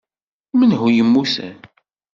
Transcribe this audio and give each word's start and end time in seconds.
Menhu 0.57 0.85
i 0.89 0.93
yemmuten? 0.97 1.55